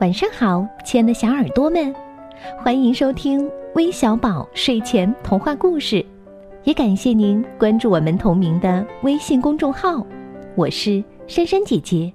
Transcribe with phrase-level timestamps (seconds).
[0.00, 1.94] 晚上好，亲爱的小耳朵们，
[2.58, 6.04] 欢迎收听微小宝睡前童话故事，
[6.64, 10.04] 也感谢您关注我们同名的微信公众号。
[10.56, 12.12] 我是珊珊姐姐。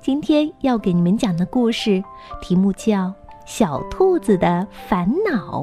[0.00, 2.02] 今天要给你们讲的故事
[2.40, 3.08] 题目叫
[3.44, 5.62] 《小兔子的烦恼》。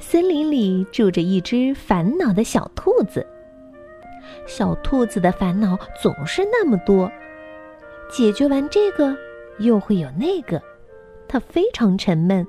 [0.00, 3.24] 森林里住着一只烦恼的小兔子。
[4.46, 7.10] 小兔子的烦恼总是那么多，
[8.08, 9.14] 解决完这个，
[9.58, 10.62] 又会有那个，
[11.28, 12.46] 它非常沉闷。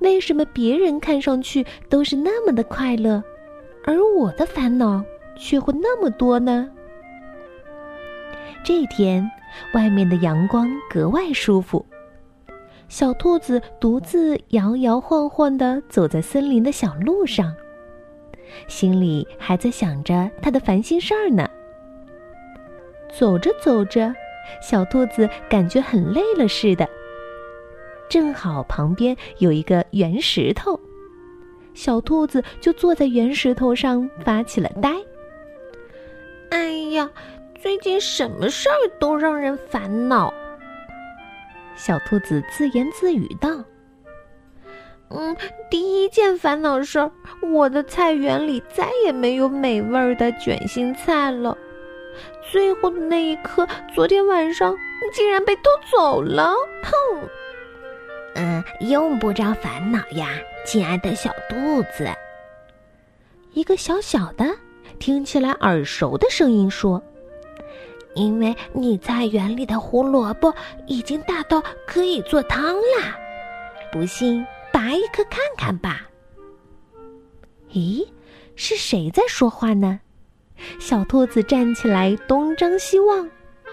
[0.00, 3.22] 为什么别人看上去都是那么的快乐，
[3.84, 5.04] 而我的烦恼
[5.36, 6.70] 却会那么多呢？
[8.64, 9.28] 这天，
[9.74, 11.84] 外面的阳光格外舒服。
[12.88, 17.54] 小兔子独自摇摇晃晃地走在森林的小路上，
[18.66, 21.48] 心里还在想着他的烦心事儿呢。
[23.18, 24.14] 走着走着，
[24.62, 26.88] 小兔子感觉很累了似的。
[28.08, 30.78] 正好旁边有一个圆石头，
[31.74, 34.94] 小兔子就坐在圆石头上发起了呆。
[36.50, 37.10] 哎呀，
[37.60, 40.32] 最近什么事儿都让人烦恼。
[41.76, 43.62] 小兔子自言自语道
[45.10, 45.36] ：“嗯，
[45.70, 47.10] 第一件烦恼事儿，
[47.52, 51.56] 我的菜园里再也没有美味的卷心菜了。
[52.50, 54.76] 最后的那一刻，昨天晚上
[55.14, 56.52] 竟然被偷走了。
[56.82, 57.28] 哼！
[58.34, 60.28] 嗯，用不着烦恼呀，
[60.66, 62.08] 亲爱的小肚子。”
[63.54, 64.44] 一个小小的、
[64.98, 67.02] 听起来耳熟的声音说。
[68.14, 70.52] 因为你菜园里的胡萝卜
[70.86, 73.16] 已经大到可以做汤啦，
[73.92, 74.44] 不信
[74.78, 76.02] 拔一颗看看吧。
[77.72, 78.06] 咦，
[78.54, 79.98] 是谁在说话呢？
[80.78, 83.28] 小兔子站起来东张西望，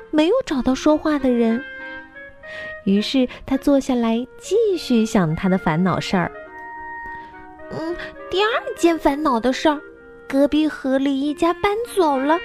[0.09, 1.63] 没有找到说话的人。
[2.85, 6.31] 于是他坐下来继续想他的烦恼事儿。
[7.69, 7.95] 嗯，
[8.31, 9.79] 第二件烦恼的事儿，
[10.27, 12.39] 隔壁河狸一家搬走了。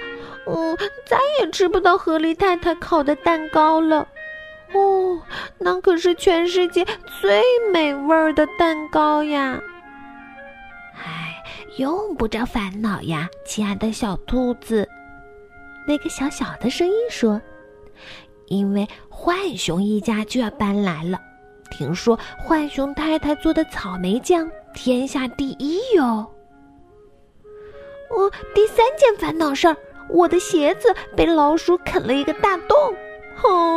[0.45, 0.77] 嗯，
[1.07, 4.07] 再也吃不到河狸太太烤的蛋糕了。
[4.73, 5.21] 哦，
[5.57, 6.85] 那可是全世界
[7.19, 7.41] 最
[7.73, 9.59] 美味的蛋糕呀！
[10.95, 11.43] 唉，
[11.77, 14.87] 用不着烦恼呀，亲爱的小兔子。
[15.87, 17.41] 那个小小的声音说
[18.47, 21.19] ：“因为浣熊一家就要搬来了，
[21.69, 22.17] 听说
[22.47, 26.31] 浣熊太太做的草莓酱天下第一哟。”
[28.11, 29.75] 哦，第三件烦恼事儿。
[30.09, 32.75] 我的鞋子被老鼠啃了一个大洞，
[33.37, 33.70] 哼，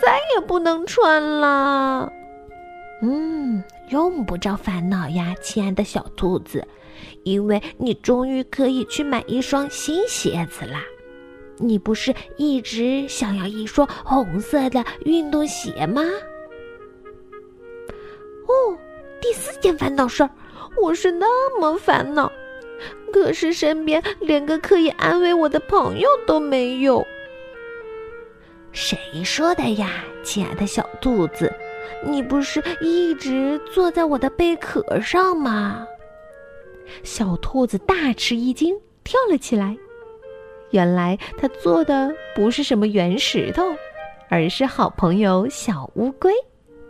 [0.00, 2.12] 再也不能穿了。
[3.02, 6.66] 嗯，用不着烦恼呀，亲爱的小兔子，
[7.24, 10.82] 因为你终于可以去买一双新鞋子啦。
[11.56, 16.02] 你不是一直想要一双红色的运动鞋吗？
[18.46, 18.76] 哦，
[19.20, 20.30] 第四件烦恼事儿，
[20.82, 22.30] 我是那么烦恼。
[23.12, 27.06] 可是身边连个可以安慰我的朋友都没有。
[28.72, 31.52] 谁说的呀，亲爱的小兔子？
[32.06, 35.86] 你不是一直坐在我的贝壳上吗？
[37.02, 39.76] 小兔子大吃一惊，跳了起来。
[40.70, 43.64] 原来它坐的不是什么圆石头，
[44.28, 46.32] 而是好朋友小乌龟。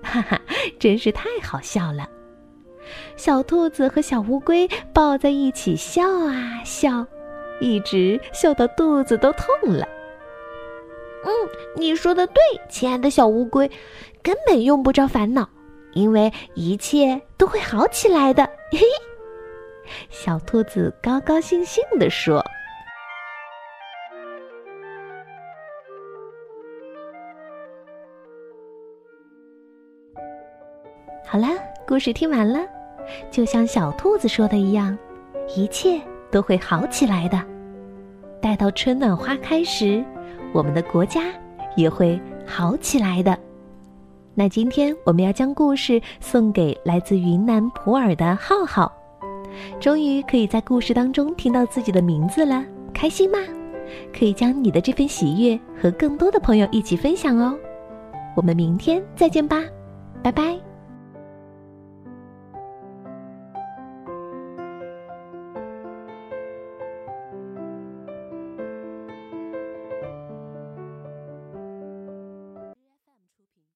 [0.02, 0.41] 哈哈，
[0.78, 2.08] 真是太好笑了。
[3.16, 7.06] 小兔子和小乌龟抱在一起笑啊笑，
[7.60, 9.88] 一直笑到肚子都痛了。
[11.25, 11.31] 嗯，
[11.76, 12.36] 你说的对，
[12.69, 13.70] 亲爱的小乌龟，
[14.22, 15.48] 根本用不着烦恼，
[15.92, 18.42] 因为一切都会好起来的。
[18.72, 18.86] 嘿嘿，
[20.09, 22.44] 小兔子高高兴兴地说
[31.26, 31.50] ：“好啦，
[31.86, 32.60] 故事听完了。”
[33.30, 34.97] 就像小兔子说的一样，
[35.54, 37.44] 一切都会好起来的。
[38.41, 40.04] 待到春暖花开时，
[40.52, 41.22] 我们的国家
[41.76, 43.38] 也会好起来的。
[44.34, 48.91] 那今天我们要将故事送给来自云南普洱的浩浩，
[49.80, 52.64] 终于可以在故事当中听到自己的名字了，
[52.94, 53.38] 开心吗？
[54.16, 57.58] 可以将你的这份喜悦和更多的朋友一起分享哦。
[58.36, 59.62] 我们明天再见吧，
[60.22, 60.70] 拜拜。